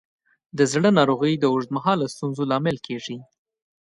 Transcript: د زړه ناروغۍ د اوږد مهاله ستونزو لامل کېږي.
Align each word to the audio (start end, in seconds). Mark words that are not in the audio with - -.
د 0.57 0.59
زړه 0.71 0.89
ناروغۍ 0.99 1.33
د 1.37 1.43
اوږد 1.51 1.69
مهاله 1.77 2.05
ستونزو 2.13 2.43
لامل 2.51 2.77
کېږي. 2.87 3.17